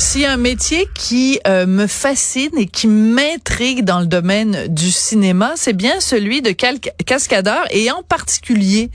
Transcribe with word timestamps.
S'il 0.00 0.22
y 0.22 0.24
a 0.24 0.32
un 0.32 0.38
métier 0.38 0.88
qui 0.94 1.40
euh, 1.46 1.66
me 1.66 1.86
fascine 1.86 2.56
et 2.56 2.64
qui 2.64 2.86
m'intrigue 2.86 3.84
dans 3.84 4.00
le 4.00 4.06
domaine 4.06 4.66
du 4.68 4.90
cinéma, 4.90 5.52
c'est 5.56 5.74
bien 5.74 6.00
celui 6.00 6.40
de 6.40 6.52
cascadeur 6.52 7.66
et 7.70 7.90
en 7.90 8.02
particulier 8.02 8.90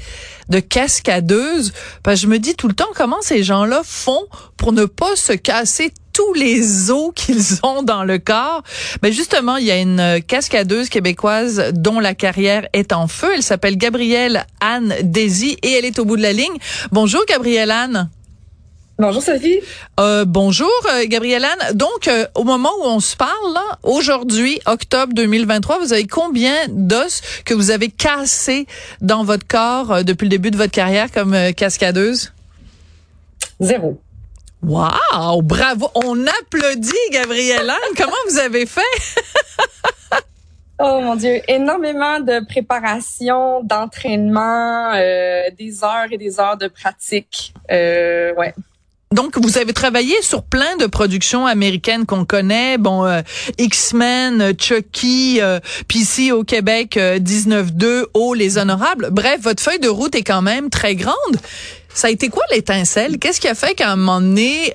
de 0.50 0.60
cascadeuse. 0.60 1.74
Parce 2.02 2.20
que 2.20 2.24
je 2.24 2.28
me 2.28 2.40
dis 2.40 2.56
tout 2.56 2.68
le 2.68 2.74
temps 2.74 2.90
comment 2.96 3.22
ces 3.22 3.44
gens-là 3.44 3.82
font 3.86 4.26
pour 4.58 4.74
ne 4.74 4.86
pas 4.86 5.16
se 5.16 5.34
casser 5.34 5.94
tous 6.12 6.34
les 6.34 6.90
os 6.90 7.12
qu'ils 7.16 7.60
ont 7.62 7.84
dans 7.84 8.04
le 8.04 8.18
corps. 8.18 8.64
Mais 9.04 9.12
justement, 9.12 9.58
il 9.58 9.66
y 9.66 9.72
a 9.72 9.78
une 9.78 10.24
cascadeuse 10.28 10.90
québécoise 10.90 11.72
dont 11.76 12.00
la 12.00 12.16
carrière 12.16 12.68
est 12.74 12.94
en 12.94 13.08
feu. 13.08 13.30
Elle 13.36 13.44
s'appelle 13.44 13.78
Gabrielle 13.78 14.48
Anne 14.60 14.96
Désy 15.04 15.56
et 15.62 15.74
elle 15.74 15.86
est 15.86 16.00
au 16.00 16.06
bout 16.06 16.18
de 16.18 16.24
la 16.24 16.34
ligne. 16.34 16.58
Bonjour 16.92 17.24
Gabrielle 17.28 17.70
Anne. 17.70 18.10
Bonjour 18.98 19.22
Sophie. 19.22 19.60
Euh, 20.00 20.24
bonjour 20.24 20.72
euh, 20.90 21.04
Gabrielle 21.06 21.44
Anne. 21.44 21.76
Donc 21.76 22.08
euh, 22.08 22.26
au 22.34 22.46
moment 22.46 22.70
où 22.80 22.86
on 22.86 23.02
se 23.02 23.18
parle 23.18 23.54
là, 23.54 23.78
aujourd'hui, 23.84 24.62
octobre 24.66 25.12
2023, 25.14 25.80
vous 25.80 25.92
avez 25.92 26.08
combien 26.08 26.54
d'os 26.70 27.22
que 27.44 27.54
vous 27.54 27.72
avez 27.72 27.90
cassés 27.90 28.68
dans 29.02 29.26
votre 29.26 29.46
corps 29.46 29.92
euh, 29.92 30.04
depuis 30.04 30.24
le 30.24 30.30
début 30.30 30.50
de 30.50 30.56
votre 30.56 30.72
carrière 30.72 31.12
comme 31.12 31.36
cascadeuse? 31.58 32.32
Zéro. 33.60 34.00
Wow, 34.64 35.42
bravo. 35.42 35.90
On 35.96 36.26
applaudit 36.26 36.94
Gabrielle 37.12 37.70
Anne. 37.70 37.78
Comment 37.98 38.16
vous 38.30 38.38
avez 38.38 38.66
fait? 38.66 38.82
Oh 40.80 41.02
mon 41.02 41.16
Dieu, 41.16 41.42
énormément 41.50 42.22
de 42.22 42.46
préparation, 42.46 43.62
d'entraînement, 43.64 44.94
des 44.94 45.84
heures 45.84 46.08
et 46.12 46.18
des 46.18 46.40
heures 46.40 46.58
de 46.58 46.68
pratique. 46.70 47.54
ouais. 47.70 48.54
Donc, 49.16 49.38
vous 49.42 49.58
avez 49.58 49.72
travaillé 49.72 50.14
sur 50.22 50.44
plein 50.44 50.76
de 50.76 50.88
productions 50.88 51.46
américaines 51.46 52.06
qu'on 52.06 52.26
connaît, 52.26 52.78
bon, 52.78 53.06
euh, 53.06 53.22
X-Men, 53.58 54.52
Chucky, 54.60 55.40
euh, 55.40 55.62
puis 55.88 56.00
ici 56.00 56.34
au 56.34 56.44
Québec, 56.44 56.98
19-2, 56.98 57.86
euh, 57.86 58.06
Oh, 58.14 58.34
les 58.34 58.58
honorables. 58.58 59.08
Bref, 59.12 59.40
votre 59.42 59.64
feuille 59.64 59.80
de 59.80 59.88
route 59.88 60.16
est 60.16 60.24
quand 60.24 60.42
même 60.42 60.70
très 60.70 60.96
grande. 60.96 61.16
Ça 61.94 62.08
a 62.08 62.10
été 62.10 62.28
quoi 62.28 62.44
l'étincelle? 62.52 63.18
Qu'est-ce 63.18 63.40
qui 63.40 63.48
a 63.48 63.56
fait 63.56 63.74
qu'à 63.74 63.90
un 63.90 63.96
moment 63.96 64.20
donné, 64.20 64.74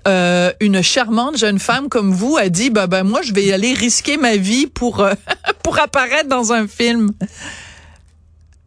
une 0.61 0.81
charmante 0.83 1.37
jeune 1.37 1.59
femme 1.59 1.91
comme 1.91 2.11
vous 2.11 2.39
a 2.39 2.49
dit, 2.49 2.71
bah, 2.71 2.87
ben, 2.87 3.05
moi, 3.05 3.21
je 3.21 3.35
vais 3.35 3.53
aller 3.53 3.75
risquer 3.75 4.17
ma 4.17 4.37
vie 4.37 4.67
pour, 4.67 5.07
pour 5.63 5.79
apparaître 5.79 6.31
dans 6.31 6.55
un 6.55 6.67
film? 6.67 7.11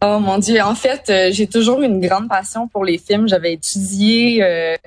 Oh 0.04 0.20
mon 0.20 0.38
Dieu, 0.38 0.62
en 0.62 0.76
fait, 0.76 1.12
j'ai 1.32 1.48
toujours 1.48 1.82
une 1.82 2.00
grande 2.00 2.28
passion 2.28 2.68
pour 2.68 2.84
les 2.84 2.98
films. 2.98 3.26
J'avais 3.26 3.54
étudié 3.54 4.78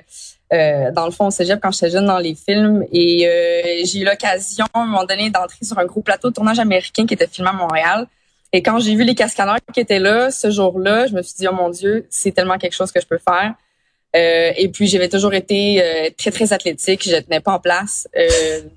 euh, 0.52 0.90
dans 0.92 1.04
le 1.04 1.10
fond 1.10 1.26
au 1.26 1.30
cégep 1.30 1.60
quand 1.60 1.70
j'étais 1.70 1.90
jeune 1.90 2.06
dans 2.06 2.18
les 2.18 2.34
films 2.34 2.82
et 2.90 3.28
euh, 3.28 3.84
j'ai 3.84 4.00
eu 4.00 4.04
l'occasion 4.04 4.64
à 4.72 4.80
un 4.80 4.86
moment 4.86 5.04
donné 5.04 5.28
d'entrer 5.28 5.62
sur 5.62 5.78
un 5.78 5.84
gros 5.84 6.00
plateau 6.00 6.30
de 6.30 6.34
tournage 6.34 6.58
américain 6.58 7.04
qui 7.04 7.14
était 7.14 7.26
filmé 7.26 7.50
à 7.50 7.52
Montréal. 7.52 8.06
Et 8.54 8.62
quand 8.62 8.78
j'ai 8.78 8.94
vu 8.94 9.04
les 9.04 9.14
cascadeurs 9.14 9.58
qui 9.74 9.80
étaient 9.80 9.98
là 9.98 10.30
ce 10.30 10.50
jour-là, 10.50 11.06
je 11.06 11.14
me 11.14 11.20
suis 11.20 11.34
dit 11.38 11.46
oh 11.48 11.54
mon 11.54 11.68
dieu, 11.68 12.06
c'est 12.08 12.32
tellement 12.32 12.56
quelque 12.56 12.72
chose 12.72 12.90
que 12.90 13.00
je 13.00 13.06
peux 13.06 13.18
faire. 13.18 13.54
Euh, 14.16 14.52
et 14.56 14.68
puis 14.70 14.86
j'avais 14.86 15.10
toujours 15.10 15.34
été 15.34 15.82
euh, 15.82 16.08
très 16.16 16.30
très 16.30 16.54
athlétique, 16.54 17.06
je 17.06 17.16
tenais 17.16 17.40
pas 17.40 17.52
en 17.52 17.60
place, 17.60 18.08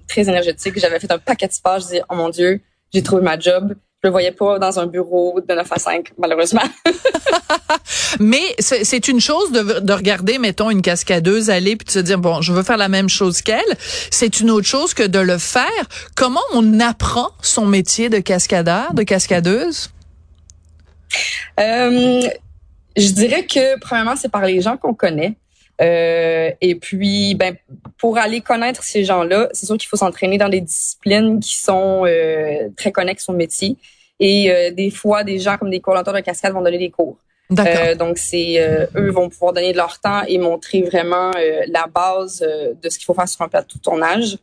très 0.10 0.28
énergétique. 0.28 0.78
J'avais 0.78 1.00
fait 1.00 1.12
un 1.12 1.20
paquet 1.20 1.48
de 1.48 1.54
sports. 1.54 1.80
Je 1.80 1.86
disais 1.86 2.02
oh 2.10 2.16
mon 2.16 2.30
dieu, 2.30 2.60
j'ai 2.94 3.02
trouvé 3.02 3.22
ma 3.22 3.40
job 3.40 3.76
je 4.04 4.08
le 4.08 4.12
voyais 4.12 4.32
pas 4.32 4.58
dans 4.58 4.80
un 4.80 4.88
bureau 4.88 5.40
de 5.48 5.54
9 5.54 5.72
à 5.72 5.78
5, 5.78 6.14
malheureusement. 6.18 6.64
Mais 8.20 8.56
c'est 8.58 9.08
une 9.08 9.20
chose 9.20 9.52
de, 9.52 9.80
de, 9.80 9.94
regarder, 9.94 10.40
mettons, 10.40 10.72
une 10.72 10.82
cascadeuse 10.82 11.52
aller 11.52 11.76
puis 11.76 11.86
de 11.86 11.92
se 11.92 12.00
dire, 12.00 12.18
bon, 12.18 12.42
je 12.42 12.52
veux 12.52 12.64
faire 12.64 12.78
la 12.78 12.90
même 12.90 13.10
chose 13.10 13.44
qu'elle. 13.44 13.62
C'est 14.10 14.40
une 14.40 14.50
autre 14.50 14.66
chose 14.66 14.96
que 14.96 15.04
de 15.04 15.20
le 15.20 15.38
faire. 15.38 15.70
Comment 16.16 16.42
on 16.54 16.80
apprend 16.80 17.30
son 17.44 17.68
métier 17.68 18.10
de 18.10 18.18
cascadeur, 18.18 18.96
de 18.96 19.04
cascadeuse? 19.04 19.92
Euh, 21.60 22.22
je 22.98 23.12
dirais 23.12 23.46
que, 23.46 23.80
premièrement, 23.80 24.16
c'est 24.16 24.32
par 24.32 24.46
les 24.46 24.62
gens 24.62 24.78
qu'on 24.78 24.96
connaît. 24.96 25.36
Euh, 25.82 26.52
et 26.62 26.76
puis, 26.76 27.36
ben, 27.36 27.56
pour 27.98 28.18
aller 28.18 28.42
connaître 28.42 28.84
ces 28.84 29.04
gens-là, 29.04 29.50
c'est 29.52 29.66
sûr 29.66 29.78
qu'il 29.78 29.88
faut 29.88 29.98
s'entraîner 29.98 30.38
dans 30.38 30.50
des 30.50 30.62
disciplines 30.62 31.40
qui 31.40 31.56
sont 31.56 32.04
euh, 32.06 32.70
très 32.78 32.92
connexes 32.92 33.28
au 33.30 33.34
métier. 33.34 33.78
Et 34.20 34.52
euh, 34.52 34.72
des 34.72 34.92
fois, 34.92 35.24
des 35.24 35.40
gens 35.40 35.58
comme 35.58 35.72
des 35.72 35.80
coordonnateurs 35.80 36.14
de 36.14 36.20
cascade 36.20 36.54
vont 36.54 36.62
donner 36.62 36.78
des 36.78 36.92
cours. 36.92 37.18
Euh, 37.60 37.96
donc, 37.96 38.18
c'est 38.18 38.60
eux 38.96 39.12
vont 39.12 39.28
pouvoir 39.28 39.54
donner 39.54 39.72
de 39.72 39.78
leur 39.78 40.00
temps 40.00 40.22
et 40.28 40.38
montrer 40.38 40.84
vraiment 40.84 41.32
la 41.68 41.88
base 41.88 42.40
de 42.40 42.90
ce 42.90 42.98
qu'il 42.98 43.06
faut 43.06 43.14
faire 43.14 43.28
sur 43.28 43.42
un 43.42 43.50
plateau 43.50 43.78
de 43.78 43.82
tournage. 43.82 44.38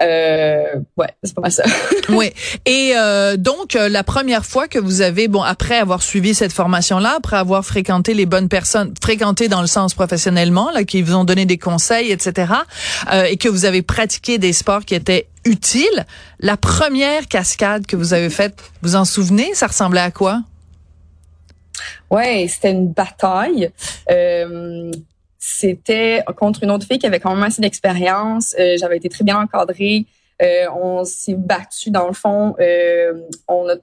Euh, 0.00 0.64
ouais, 0.96 1.08
c'est 1.22 1.34
pas 1.34 1.42
mal 1.42 1.52
ça. 1.52 1.64
oui. 2.08 2.32
Et 2.64 2.92
euh, 2.96 3.36
donc 3.36 3.76
euh, 3.76 3.88
la 3.88 4.02
première 4.02 4.44
fois 4.44 4.66
que 4.66 4.78
vous 4.78 5.02
avez, 5.02 5.28
bon, 5.28 5.42
après 5.42 5.76
avoir 5.76 6.02
suivi 6.02 6.34
cette 6.34 6.52
formation-là, 6.52 7.16
après 7.18 7.36
avoir 7.36 7.64
fréquenté 7.64 8.14
les 8.14 8.26
bonnes 8.26 8.48
personnes, 8.48 8.94
fréquenté 9.02 9.48
dans 9.48 9.60
le 9.60 9.66
sens 9.66 9.94
professionnellement, 9.94 10.70
là, 10.70 10.84
qui 10.84 11.02
vous 11.02 11.14
ont 11.14 11.24
donné 11.24 11.44
des 11.44 11.58
conseils, 11.58 12.10
etc., 12.10 12.52
euh, 13.12 13.24
et 13.24 13.36
que 13.36 13.48
vous 13.48 13.64
avez 13.64 13.82
pratiqué 13.82 14.38
des 14.38 14.52
sports 14.52 14.84
qui 14.84 14.94
étaient 14.94 15.28
utiles, 15.44 16.06
la 16.40 16.56
première 16.56 17.28
cascade 17.28 17.86
que 17.86 17.96
vous 17.96 18.14
avez 18.14 18.30
faite, 18.30 18.54
vous 18.80 18.96
en 18.96 19.04
souvenez 19.04 19.54
Ça 19.54 19.66
ressemblait 19.66 20.00
à 20.00 20.10
quoi? 20.10 20.42
Ouais, 22.10 22.46
c'était 22.48 22.70
une 22.70 22.92
bataille. 22.92 23.70
Euh, 24.10 24.92
c'était 25.44 26.22
contre 26.36 26.62
une 26.62 26.70
autre 26.70 26.86
fille 26.86 27.00
qui 27.00 27.06
avait 27.06 27.18
quand 27.18 27.34
même 27.34 27.42
assez 27.42 27.60
d'expérience. 27.60 28.54
Euh, 28.60 28.76
j'avais 28.78 28.98
été 28.98 29.08
très 29.08 29.24
bien 29.24 29.40
encadrée. 29.40 30.06
Euh, 30.40 30.66
on 30.80 31.04
s'est 31.04 31.34
battu 31.34 31.90
dans 31.90 32.06
le 32.06 32.12
fond. 32.12 32.54
Euh, 32.60 33.12
on 33.48 33.68
a, 33.68 33.74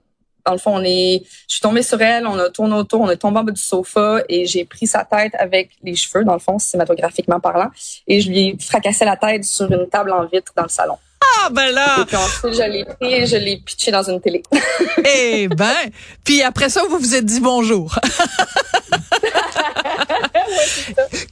dans 0.46 0.54
le 0.54 0.58
fond, 0.58 0.78
on 0.78 0.84
est. 0.86 1.22
Je 1.50 1.56
suis 1.56 1.62
tombée 1.62 1.84
sur 1.84 2.02
elle. 2.02 2.26
On 2.28 2.40
a 2.40 2.50
tourné 2.50 2.76
autour. 2.76 3.02
On 3.02 3.10
est 3.10 3.18
tombé 3.18 3.40
en 3.40 3.44
bas 3.44 3.52
du 3.52 3.62
sofa 3.62 4.24
et 4.30 4.46
j'ai 4.46 4.64
pris 4.64 4.88
sa 4.88 5.04
tête 5.04 5.34
avec 5.38 5.72
les 5.84 5.96
cheveux, 5.96 6.24
dans 6.24 6.32
le 6.32 6.40
fond, 6.40 6.60
cinématographiquement 6.60 7.42
parlant, 7.42 7.72
et 8.08 8.22
je 8.22 8.30
lui 8.30 8.40
ai 8.40 8.58
fracassé 8.58 9.04
la 9.04 9.18
tête 9.18 9.44
sur 9.44 9.70
une 9.70 9.90
table 9.90 10.14
en 10.14 10.28
vitre 10.28 10.54
dans 10.56 10.64
le 10.64 10.70
salon. 10.70 10.96
Ah 11.22 11.50
ben 11.52 11.74
là. 11.74 12.02
Et 12.02 12.06
puis 12.06 12.16
ensuite, 12.16 12.54
je 12.54 12.72
l'ai 12.72 12.86
pris 12.86 13.14
et 13.14 13.26
je 13.26 13.36
l'ai 13.36 13.58
pitché 13.58 13.92
dans 13.92 14.04
une 14.04 14.22
télé. 14.22 14.44
eh 15.06 15.50
ben, 15.50 15.76
puis 16.24 16.42
après 16.42 16.70
ça, 16.70 16.84
vous 16.90 17.00
vous 17.00 17.16
êtes 17.16 17.26
dit 17.26 17.42
bonjour. 17.42 18.00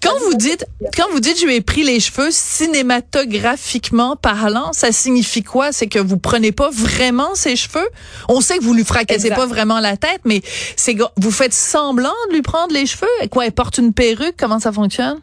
quand 0.07 0.19
vous 0.19 0.34
dites, 0.35 0.66
quand 0.95 1.09
vous 1.12 1.19
dites 1.19 1.40
je 1.40 1.45
lui 1.45 1.56
ai 1.56 1.62
pris 1.62 1.84
les 1.84 2.00
cheveux 2.00 2.29
cinématographiquement 2.31 4.16
parlant, 4.16 4.73
ça 4.73 4.91
signifie 4.91 5.44
quoi? 5.44 5.72
C'est 5.72 5.88
que 5.88 6.00
vous 6.00 6.18
prenez 6.18 6.51
pas 6.51 6.69
vraiment 6.72 7.35
ses 7.35 7.56
cheveux? 7.56 7.88
On 8.29 8.41
sait 8.41 8.57
que 8.57 8.63
vous 8.63 8.73
lui 8.73 8.85
fracassez 8.85 9.29
pas 9.29 9.45
vraiment 9.45 9.79
la 9.79 9.97
tête, 9.97 10.22
mais 10.25 10.41
c'est 10.75 10.95
vous 11.18 11.31
faites 11.31 11.53
semblant 11.53 12.13
de 12.29 12.34
lui 12.34 12.41
prendre 12.41 12.73
les 12.73 12.85
cheveux? 12.85 13.07
Quoi 13.31 13.45
Elle 13.45 13.51
porte 13.51 13.78
une 13.78 13.94
perruque? 13.94 14.35
Comment 14.38 14.59
ça 14.59 14.72
fonctionne? 14.72 15.19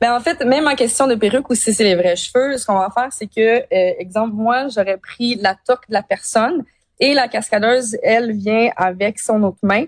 Ben 0.00 0.14
en 0.14 0.20
fait, 0.20 0.44
même 0.44 0.66
en 0.66 0.74
question 0.74 1.06
de 1.06 1.14
perruque 1.14 1.48
ou 1.48 1.54
si 1.54 1.72
c'est 1.72 1.84
les 1.84 1.94
vrais 1.94 2.16
cheveux, 2.16 2.58
ce 2.58 2.66
qu'on 2.66 2.78
va 2.78 2.90
faire, 2.94 3.08
c'est 3.10 3.26
que, 3.26 3.40
euh, 3.40 3.94
exemple, 3.98 4.34
moi, 4.34 4.68
j'aurais 4.68 4.98
pris 4.98 5.36
la 5.36 5.54
toque 5.54 5.88
de 5.88 5.94
la 5.94 6.02
personne 6.02 6.64
et 7.00 7.14
la 7.14 7.26
cascadeuse, 7.26 7.96
elle 8.02 8.32
vient 8.32 8.70
avec 8.76 9.18
son 9.18 9.42
autre 9.42 9.58
main 9.62 9.86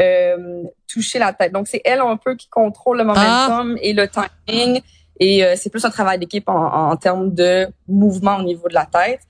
euh, 0.00 0.62
toucher 0.86 1.18
la 1.18 1.32
tête. 1.32 1.52
Donc, 1.52 1.68
c'est 1.68 1.80
elle 1.84 2.00
un 2.00 2.16
peu 2.16 2.34
qui 2.34 2.48
contrôle 2.48 2.98
le 2.98 3.04
momentum 3.04 3.76
ah. 3.76 3.80
et 3.82 3.92
le 3.92 4.08
timing. 4.08 4.80
Et 5.18 5.44
euh, 5.44 5.54
c'est 5.56 5.70
plus 5.70 5.84
un 5.84 5.90
travail 5.90 6.18
d'équipe 6.18 6.48
en, 6.48 6.90
en, 6.90 6.96
termes 6.96 7.32
de 7.32 7.66
mouvement 7.88 8.36
au 8.36 8.42
niveau 8.42 8.68
de 8.68 8.74
la 8.74 8.86
tête. 8.86 9.20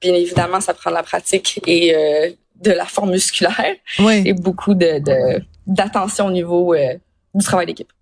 Bien 0.00 0.14
évidemment, 0.14 0.60
ça 0.60 0.74
prend 0.74 0.90
de 0.90 0.96
la 0.96 1.02
pratique 1.02 1.60
et 1.66 1.94
euh, 1.94 2.30
de 2.62 2.70
la 2.70 2.84
forme 2.84 3.10
musculaire 3.10 3.76
et 3.98 4.32
beaucoup 4.32 4.74
de 4.74 5.00
d'attention 5.66 6.26
au 6.26 6.30
niveau 6.30 6.74
euh, 6.74 6.94
du 7.34 7.44
travail 7.44 7.66
d'équipe. 7.66 7.92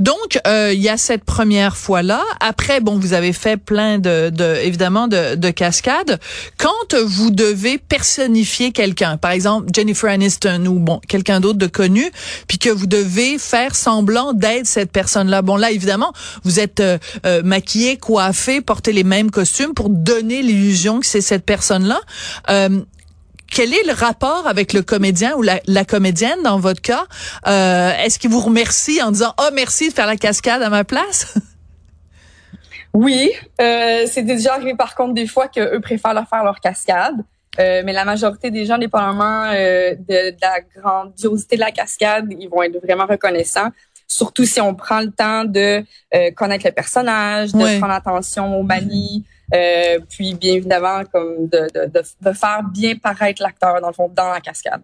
Donc, 0.00 0.38
euh, 0.46 0.72
il 0.72 0.80
y 0.80 0.88
a 0.88 0.96
cette 0.96 1.24
première 1.24 1.76
fois-là. 1.76 2.22
Après, 2.40 2.80
bon, 2.80 2.98
vous 2.98 3.12
avez 3.12 3.32
fait 3.32 3.56
plein 3.56 3.98
de, 3.98 4.30
de 4.30 4.56
évidemment, 4.62 5.08
de, 5.08 5.34
de, 5.34 5.50
cascades. 5.50 6.20
Quand 6.56 6.94
vous 7.04 7.30
devez 7.30 7.78
personnifier 7.78 8.72
quelqu'un, 8.72 9.16
par 9.16 9.30
exemple 9.30 9.68
Jennifer 9.74 10.10
Aniston 10.10 10.64
ou 10.66 10.78
bon 10.78 11.00
quelqu'un 11.08 11.40
d'autre 11.40 11.58
de 11.58 11.66
connu, 11.66 12.10
puis 12.46 12.58
que 12.58 12.70
vous 12.70 12.86
devez 12.86 13.38
faire 13.38 13.74
semblant 13.74 14.32
d'être 14.32 14.66
cette 14.66 14.92
personne-là. 14.92 15.42
Bon, 15.42 15.56
là, 15.56 15.70
évidemment, 15.70 16.12
vous 16.44 16.60
êtes 16.60 16.80
euh, 16.80 16.98
euh, 17.26 17.42
maquillé, 17.42 17.96
coiffé, 17.96 18.60
portez 18.60 18.92
les 18.92 19.04
mêmes 19.04 19.30
costumes 19.30 19.74
pour 19.74 19.90
donner 19.90 20.42
l'illusion 20.42 21.00
que 21.00 21.06
c'est 21.06 21.20
cette 21.20 21.44
personne-là. 21.44 22.00
Euh, 22.50 22.80
quel 23.50 23.72
est 23.72 23.86
le 23.86 23.92
rapport 23.92 24.46
avec 24.46 24.72
le 24.72 24.82
comédien 24.82 25.34
ou 25.36 25.42
la, 25.42 25.84
comédienne 25.84 26.42
dans 26.44 26.58
votre 26.58 26.80
cas? 26.80 27.06
Euh, 27.46 27.92
est-ce 28.04 28.18
qu'il 28.18 28.30
vous 28.30 28.40
remercie 28.40 29.02
en 29.02 29.10
disant, 29.10 29.34
oh, 29.38 29.48
merci 29.54 29.88
de 29.88 29.94
faire 29.94 30.06
la 30.06 30.16
cascade 30.16 30.62
à 30.62 30.70
ma 30.70 30.84
place? 30.84 31.34
Oui, 32.94 33.30
euh, 33.60 34.06
c'est 34.06 34.22
déjà 34.22 34.54
arrivé 34.54 34.74
par 34.74 34.94
contre 34.94 35.12
des 35.12 35.26
fois 35.26 35.46
qu'eux 35.46 35.78
préfèrent 35.78 36.14
leur 36.14 36.26
faire 36.26 36.42
leur 36.42 36.58
cascade. 36.58 37.14
mais 37.58 37.92
la 37.92 38.06
majorité 38.06 38.50
des 38.50 38.64
gens, 38.64 38.78
dépendamment 38.78 39.52
de, 39.52 39.94
de, 39.94 40.34
la 40.40 40.60
grandiosité 40.74 41.56
de 41.56 41.60
la 41.60 41.70
cascade, 41.70 42.26
ils 42.40 42.48
vont 42.48 42.62
être 42.62 42.82
vraiment 42.82 43.04
reconnaissants. 43.04 43.68
Surtout 44.08 44.46
si 44.46 44.60
on 44.60 44.74
prend 44.74 45.00
le 45.00 45.10
temps 45.10 45.44
de 45.44 45.84
connaître 46.34 46.66
le 46.66 46.72
personnage, 46.72 47.52
de 47.52 47.78
prendre 47.78 47.92
attention 47.92 48.58
aux 48.58 48.64
manies, 48.64 49.22
puis 49.50 50.34
bien 50.34 50.54
évidemment 50.54 51.02
comme 51.12 51.48
de, 51.48 51.68
de, 51.74 52.02
de 52.20 52.32
faire 52.32 52.62
bien 52.72 52.96
paraître 52.96 53.42
l'acteur 53.42 53.80
dans 53.80 53.88
le 53.88 53.94
fond 53.94 54.10
dans 54.14 54.30
la 54.30 54.40
cascade. 54.40 54.82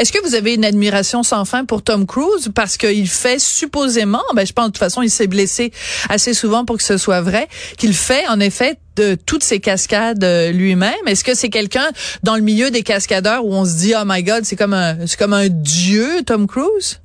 Est-ce 0.00 0.12
que 0.12 0.26
vous 0.26 0.34
avez 0.34 0.54
une 0.54 0.64
admiration 0.64 1.22
sans 1.22 1.44
fin 1.44 1.66
pour 1.66 1.82
Tom 1.82 2.06
Cruise? 2.06 2.48
Parce 2.54 2.78
qu'il 2.78 3.06
fait 3.06 3.38
supposément, 3.38 4.22
ben 4.34 4.46
je 4.46 4.52
pense 4.54 4.68
de 4.68 4.70
toute 4.70 4.78
façon 4.78 5.02
il 5.02 5.10
s'est 5.10 5.26
blessé 5.26 5.72
assez 6.08 6.32
souvent 6.32 6.64
pour 6.64 6.78
que 6.78 6.82
ce 6.82 6.96
soit 6.96 7.20
vrai, 7.20 7.48
qu'il 7.76 7.92
fait 7.92 8.26
en 8.28 8.40
effet 8.40 8.78
de 8.96 9.14
toutes 9.14 9.44
ces 9.44 9.60
cascades 9.60 10.24
euh, 10.24 10.52
lui-même. 10.52 10.94
Est-ce 11.06 11.22
que 11.22 11.34
c'est 11.34 11.50
quelqu'un 11.50 11.86
dans 12.22 12.36
le 12.36 12.40
milieu 12.40 12.70
des 12.70 12.82
cascadeurs 12.82 13.44
où 13.44 13.52
on 13.52 13.66
se 13.66 13.76
dit 13.76 13.92
oh 13.94 14.04
my 14.06 14.22
god 14.22 14.44
c'est 14.46 14.56
comme 14.56 14.72
un 14.72 15.06
c'est 15.06 15.18
comme 15.18 15.34
un 15.34 15.48
dieu 15.48 16.22
Tom 16.24 16.46
Cruise? 16.46 16.98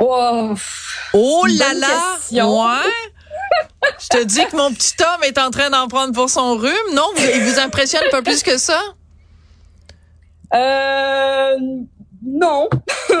Oh, 0.00 0.54
oh 1.12 1.46
là 1.46 1.74
là, 1.74 2.18
ouais. 2.32 3.11
Je 3.98 4.08
te 4.08 4.24
dis 4.24 4.44
que 4.46 4.56
mon 4.56 4.72
petit 4.72 4.94
homme 5.00 5.22
est 5.24 5.38
en 5.38 5.50
train 5.50 5.70
d'en 5.70 5.88
prendre 5.88 6.12
pour 6.12 6.28
son 6.28 6.56
rhume. 6.56 6.94
Non, 6.94 7.08
il 7.18 7.42
vous 7.42 7.58
impressionne 7.60 8.02
pas 8.10 8.22
plus 8.22 8.42
que 8.42 8.58
ça? 8.58 8.80
Euh, 10.54 11.56
non. 12.24 12.68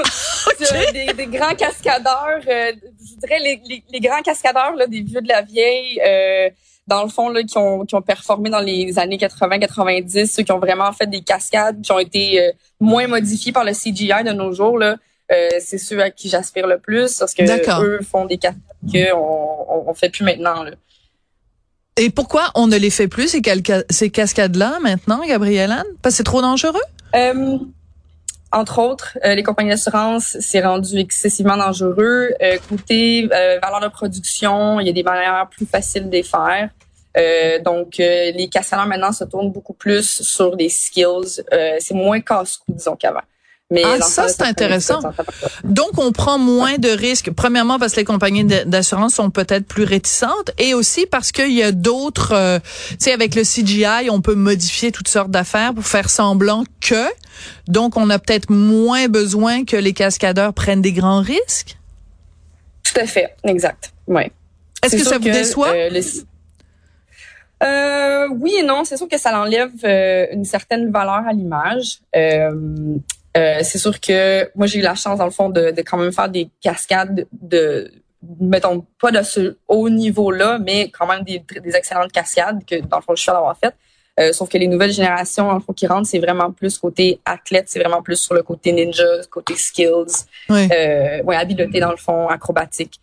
des, 0.92 1.12
des, 1.12 1.26
grands 1.26 1.54
cascadeurs, 1.54 2.40
euh, 2.46 2.72
je 3.00 3.26
dirais 3.26 3.40
les, 3.40 3.60
les, 3.68 3.84
les, 3.90 4.00
grands 4.00 4.22
cascadeurs 4.22 4.74
là, 4.76 4.86
des 4.86 5.02
vieux 5.02 5.20
de 5.20 5.28
la 5.28 5.42
vieille, 5.42 6.00
euh, 6.06 6.50
dans 6.86 7.02
le 7.02 7.08
fond, 7.08 7.28
là, 7.28 7.42
qui 7.42 7.56
ont, 7.58 7.84
qui 7.84 7.94
ont 7.94 8.02
performé 8.02 8.50
dans 8.50 8.60
les 8.60 8.98
années 8.98 9.16
80-90, 9.16 10.26
ceux 10.26 10.42
qui 10.42 10.52
ont 10.52 10.58
vraiment 10.58 10.92
fait 10.92 11.06
des 11.06 11.22
cascades, 11.22 11.80
qui 11.80 11.92
ont 11.92 11.98
été 11.98 12.40
euh, 12.40 12.52
moins 12.80 13.06
modifiés 13.06 13.52
par 13.52 13.64
le 13.64 13.72
CGI 13.72 14.24
de 14.24 14.32
nos 14.32 14.52
jours, 14.52 14.78
là, 14.78 14.96
euh, 15.30 15.48
c'est 15.60 15.78
ceux 15.78 16.00
à 16.00 16.10
qui 16.10 16.28
j'aspire 16.28 16.66
le 16.66 16.78
plus 16.78 17.18
parce 17.18 17.34
que 17.34 17.42
eux 17.82 18.00
font 18.02 18.26
des 18.26 18.38
cascades 18.38 18.60
qu'on 18.90 19.84
on, 19.86 19.94
fait 19.94 20.10
plus 20.10 20.24
maintenant. 20.24 20.62
Là. 20.62 20.72
Et 21.96 22.10
pourquoi 22.10 22.50
on 22.54 22.66
ne 22.66 22.76
les 22.76 22.90
fait 22.90 23.08
plus, 23.08 23.28
ces, 23.28 23.42
ces 23.90 24.10
cascades-là, 24.10 24.78
maintenant, 24.80 25.24
Gabrielle 25.26 25.74
Parce 26.02 26.14
que 26.14 26.16
c'est 26.18 26.24
trop 26.24 26.42
dangereux? 26.42 26.80
Euh, 27.14 27.58
entre 28.52 28.80
autres, 28.80 29.18
euh, 29.24 29.34
les 29.34 29.42
compagnies 29.42 29.70
d'assurance, 29.70 30.36
c'est 30.40 30.60
rendu 30.60 30.98
excessivement 30.98 31.56
dangereux. 31.56 32.34
Euh, 32.42 32.58
côté 32.68 33.28
euh, 33.32 33.58
valeur 33.62 33.80
de 33.80 33.88
production, 33.88 34.78
il 34.78 34.86
y 34.86 34.90
a 34.90 34.92
des 34.92 35.02
manières 35.02 35.48
plus 35.50 35.64
faciles 35.64 36.08
de 36.08 36.12
les 36.12 36.22
faire. 36.22 36.68
donc, 37.64 37.96
les 37.98 38.48
cascadeurs 38.50 38.86
maintenant 38.86 39.12
se 39.12 39.24
tournent 39.24 39.52
beaucoup 39.52 39.74
plus 39.74 40.22
sur 40.22 40.56
des 40.56 40.68
skills. 40.68 41.42
c'est 41.78 41.94
moins 41.94 42.20
casse-cou, 42.20 42.72
disons 42.72 42.96
qu'avant. 42.96 43.20
Mais 43.72 43.82
ah, 43.84 44.00
ça, 44.02 44.28
c'est 44.28 44.42
intéressant. 44.42 45.00
Donc, 45.64 45.96
on 45.96 46.12
prend 46.12 46.38
moins 46.38 46.76
de 46.76 46.90
risques. 46.90 47.30
Premièrement, 47.30 47.78
parce 47.78 47.92
que 47.94 48.00
les 48.00 48.04
compagnies 48.04 48.44
d'assurance 48.44 49.14
sont 49.14 49.30
peut-être 49.30 49.66
plus 49.66 49.84
réticentes 49.84 50.50
et 50.58 50.74
aussi 50.74 51.06
parce 51.06 51.32
qu'il 51.32 51.52
y 51.52 51.62
a 51.62 51.72
d'autres, 51.72 52.32
euh, 52.34 52.58
tu 52.90 52.96
sais, 52.98 53.12
avec 53.12 53.34
le 53.34 53.42
CGI, 53.42 54.10
on 54.10 54.20
peut 54.20 54.34
modifier 54.34 54.92
toutes 54.92 55.08
sortes 55.08 55.30
d'affaires 55.30 55.72
pour 55.72 55.86
faire 55.86 56.10
semblant 56.10 56.64
que. 56.80 57.06
Donc, 57.66 57.96
on 57.96 58.10
a 58.10 58.18
peut-être 58.18 58.50
moins 58.50 59.08
besoin 59.08 59.64
que 59.64 59.76
les 59.76 59.94
cascadeurs 59.94 60.52
prennent 60.52 60.82
des 60.82 60.92
grands 60.92 61.22
risques. 61.22 61.78
Tout 62.82 63.00
à 63.00 63.06
fait. 63.06 63.34
Exact. 63.44 63.92
Oui. 64.06 64.24
Est-ce 64.84 64.96
que 64.96 65.04
ça 65.04 65.16
vous 65.16 65.24
déçoit? 65.24 65.70
Euh, 65.70 65.88
euh, 67.62 68.28
oui 68.40 68.56
et 68.58 68.62
non, 68.64 68.84
c'est 68.84 68.96
sûr 68.96 69.08
que 69.08 69.18
ça 69.18 69.40
enlève 69.40 69.70
euh, 69.84 70.26
une 70.32 70.44
certaine 70.44 70.90
valeur 70.90 71.22
à 71.28 71.32
l'image. 71.32 72.00
Euh, 72.16 72.50
euh, 73.36 73.60
c'est 73.62 73.78
sûr 73.78 73.98
que 74.00 74.50
moi 74.54 74.66
j'ai 74.66 74.78
eu 74.78 74.82
la 74.82 74.94
chance 74.94 75.18
dans 75.18 75.24
le 75.24 75.30
fond 75.30 75.48
de, 75.48 75.70
de, 75.70 75.82
quand 75.82 75.96
même 75.96 76.12
faire 76.12 76.28
des 76.28 76.48
cascades 76.60 77.26
de 77.32 77.90
mettons 78.40 78.86
pas 79.00 79.10
de 79.10 79.22
ce 79.22 79.56
haut 79.68 79.88
niveau 79.88 80.30
là 80.30 80.58
mais 80.58 80.90
quand 80.90 81.06
même 81.06 81.24
des, 81.24 81.42
des 81.60 81.74
excellentes 81.74 82.12
cascades 82.12 82.64
que 82.64 82.76
dans 82.80 82.98
le 82.98 83.02
fond 83.02 83.14
je 83.16 83.22
suis 83.22 83.30
à 83.30 83.34
l'avoir 83.34 83.56
fait 83.56 83.74
euh, 84.20 84.32
sauf 84.32 84.50
que 84.50 84.58
les 84.58 84.68
nouvelles 84.68 84.92
générations 84.92 85.46
dans 85.46 85.54
le 85.54 85.60
fond 85.60 85.72
qui 85.72 85.86
rentrent 85.86 86.06
c'est 86.06 86.18
vraiment 86.18 86.52
plus 86.52 86.76
côté 86.76 87.20
athlète 87.24 87.64
c'est 87.68 87.80
vraiment 87.80 88.02
plus 88.02 88.16
sur 88.16 88.34
le 88.34 88.42
côté 88.42 88.72
ninja 88.72 89.02
côté 89.30 89.56
skills 89.56 90.26
oui. 90.50 90.68
euh, 90.70 91.22
ouais 91.22 91.36
habileté 91.36 91.80
dans 91.80 91.90
le 91.90 91.96
fond 91.96 92.28
acrobatique. 92.28 93.00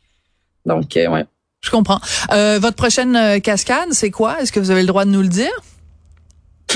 Donc 0.65 0.95
euh, 0.95 1.07
ouais. 1.09 1.25
Je 1.61 1.71
comprends. 1.71 1.99
Euh, 2.31 2.59
votre 2.59 2.75
prochaine 2.75 3.41
cascade 3.41 3.91
c'est 3.91 4.11
quoi? 4.11 4.39
Est-ce 4.39 4.51
que 4.51 4.59
vous 4.59 4.69
avez 4.69 4.81
le 4.81 4.87
droit 4.87 5.03
de 5.03 5.09
nous 5.09 5.21
le 5.21 5.27
dire? 5.27 5.51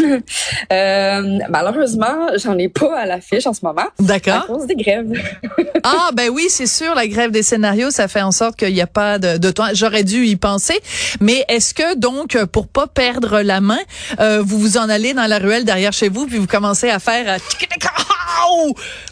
Euh, 0.02 1.40
malheureusement, 1.50 2.30
j'en 2.38 2.58
ai 2.58 2.70
pas 2.70 3.00
à 3.00 3.06
l'affiche 3.06 3.46
en 3.48 3.54
ce 3.54 3.62
moment. 3.64 3.86
D'accord. 4.00 4.44
À 4.44 4.48
cause 4.48 4.66
des 4.66 4.76
grèves. 4.76 5.12
ah 5.84 6.10
ben 6.14 6.30
oui, 6.30 6.48
c'est 6.50 6.68
sûr, 6.68 6.96
la 6.96 7.08
grève 7.08 7.32
des 7.32 7.44
scénarios, 7.44 7.92
ça 7.92 8.08
fait 8.08 8.22
en 8.22 8.32
sorte 8.32 8.56
qu'il 8.56 8.74
n'y 8.74 8.82
a 8.82 8.88
pas 8.88 9.20
de, 9.20 9.38
de 9.38 9.52
temps. 9.52 9.68
J'aurais 9.74 10.04
dû 10.04 10.26
y 10.26 10.36
penser. 10.36 10.80
Mais 11.20 11.46
est-ce 11.48 11.74
que 11.74 11.96
donc, 11.96 12.38
pour 12.46 12.68
pas 12.68 12.88
perdre 12.88 13.42
la 13.42 13.62
main, 13.62 13.80
euh, 14.20 14.42
vous 14.44 14.58
vous 14.58 14.78
en 14.78 14.90
allez 14.90 15.14
dans 15.14 15.28
la 15.28 15.40
ruelle 15.40 15.66
derrière 15.66 15.94
chez 15.94 16.10
vous, 16.10 16.26
puis 16.26 16.38
vous 16.38 16.48
commencez 16.48 16.90
à 16.90 17.00
faire 17.00 17.38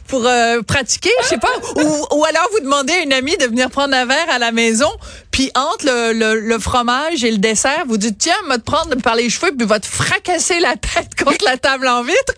pour 0.08 0.26
euh, 0.26 0.62
pratiquer, 0.62 1.10
je 1.24 1.28
sais 1.28 1.38
pas, 1.38 1.54
ou, 1.76 2.18
ou 2.18 2.26
alors 2.26 2.48
vous 2.52 2.60
demandez 2.60 2.94
à 2.94 3.00
une 3.00 3.14
amie 3.14 3.38
de 3.38 3.46
venir 3.46 3.70
prendre 3.70 3.96
un 3.96 4.06
verre 4.06 4.30
à 4.30 4.40
la 4.40 4.52
maison, 4.52 4.90
puis 5.32 5.52
entre 5.56 5.86
le, 5.86 6.14
le, 6.14 6.40
le, 6.40 6.60
fromage 6.60 7.24
et 7.24 7.32
le 7.32 7.38
dessert, 7.38 7.84
vous 7.88 7.98
dites 7.98 8.18
tiens, 8.18 8.36
va 8.48 8.58
te 8.58 8.64
prendre 8.64 8.96
par 8.98 9.16
les 9.16 9.30
cheveux 9.30 9.52
puis 9.58 9.66
va 9.66 9.80
te 9.80 9.88
fracasser 9.88 10.60
la 10.60 10.76
tête 10.76 11.16
contre 11.24 11.46
la 11.46 11.58
table 11.58 11.88
en 11.88 12.04
vitre, 12.04 12.34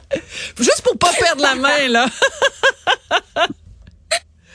juste 0.60 0.82
pour 0.84 0.98
pas 0.98 1.12
perdre 1.20 1.42
la 1.42 1.56
main 1.56 1.88
là. 1.88 2.06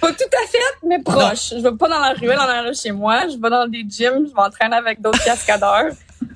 Pas 0.00 0.12
tout 0.12 0.30
à 0.32 0.46
fait, 0.46 0.86
mais 0.86 1.00
proche. 1.02 1.50
Je 1.50 1.56
vais 1.56 1.76
pas 1.76 1.88
dans 1.88 1.98
la 1.98 2.12
ruelle 2.12 2.38
en 2.38 2.42
arrière 2.42 2.72
chez 2.72 2.92
moi. 2.92 3.22
Je 3.22 3.36
vais 3.36 3.50
dans 3.50 3.66
des 3.66 3.84
gyms. 3.88 4.28
Je 4.28 4.32
m'entraîne 4.32 4.72
avec 4.72 5.00
d'autres 5.00 5.24
cascadeurs. 5.24 5.90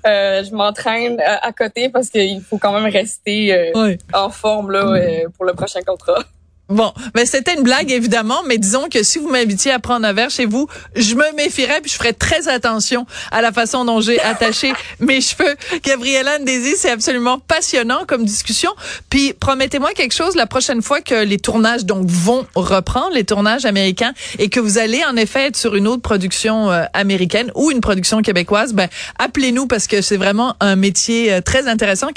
Euh, 0.07 0.43
je 0.43 0.53
m'entraîne 0.55 1.21
euh, 1.21 1.37
à, 1.41 1.53
côté 1.53 1.89
parce 1.89 2.11
qu'il 2.11 2.41
faut 2.41 2.59
quand 2.59 2.73
même 2.73 2.91
rester 2.91 3.55
euh, 3.55 3.97
en 4.13 4.31
forme 4.31 4.73
là, 4.73 4.99
pour 5.37 5.45
le 5.45 5.55
prochain 5.55 5.81
contrat. 5.83 6.25
Bon, 6.69 6.93
mais 7.15 7.27
c'était 7.27 7.55
une 7.55 7.65
blague 7.65 7.91
évidemment, 7.91 8.41
mais 8.47 8.57
disons 8.57 8.89
que 8.89 9.03
si 9.03 9.19
vous 9.19 9.29
m'invitiez 9.29 9.73
à 9.73 9.79
prendre 9.79 10.07
un 10.07 10.15
verre 10.15 10.31
chez 10.31 10.47
vous, 10.47 10.69
je 10.97 11.15
me 11.17 11.35
méfierais 11.37 11.83
puis 11.83 11.91
je 11.91 11.97
ferais 11.97 12.15
très 12.15 12.49
attention 12.49 13.05
à 13.31 13.43
la 13.43 13.53
façon 13.53 13.85
dont 13.85 14.01
j'ai 14.01 14.19
attaché 14.23 14.73
mes 14.99 15.21
cheveux. 15.21 15.55
Gabriella 15.85 16.39
Ndesi, 16.39 16.77
c'est 16.79 16.91
absolument 16.91 17.41
passionnant 17.41 18.05
comme 18.07 18.25
discussion. 18.25 18.71
Puis 19.11 19.35
promettez-moi 19.35 19.93
quelque 19.93 20.15
chose 20.15 20.35
la 20.35 20.47
prochaine 20.47 20.81
fois 20.81 21.03
que 21.03 21.25
les 21.25 21.39
tournages 21.39 21.85
donc 21.85 22.07
vont 22.09 22.47
reprendre 22.55 23.13
les 23.13 23.25
tournages 23.25 23.67
américains 23.67 24.15
et 24.39 24.49
que 24.49 24.61
vous 24.61 24.79
allez 24.79 25.05
en 25.05 25.17
effet 25.17 25.49
être 25.49 25.57
sur 25.57 25.75
une 25.75 25.87
autre 25.89 26.03
production 26.03 26.71
euh, 26.71 26.85
américaine 26.95 27.51
ou 27.55 27.71
une 27.71 27.81
production 27.81 28.23
québécoise, 28.23 28.73
ben 28.73 28.89
appelez-nous 29.19 29.67
parce 29.67 29.87
que 29.87 30.01
c'est 30.01 30.17
vraiment 30.17 30.57
un 30.61 30.77
métier 30.77 31.35
euh, 31.35 31.41
très 31.43 31.69
intéressant 31.69 32.09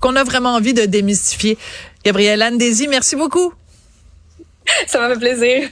qu'on 0.00 0.14
a 0.14 0.22
vraiment 0.22 0.54
envie 0.54 0.74
de 0.74 0.84
démystifier. 0.84 1.58
Gabriella 2.04 2.50
Ndesi, 2.50 2.86
merci 2.86 3.16
beaucoup. 3.16 3.52
Ça 4.86 5.00
m'a 5.00 5.10
fait 5.14 5.18
plaisir. 5.20 5.68